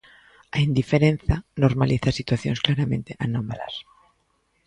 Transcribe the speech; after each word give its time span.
A 0.55 0.57
indiferenza 0.69 1.35
normaliza 1.63 2.17
situacións 2.19 2.59
claramente 2.65 3.11
anómalas. 3.25 3.75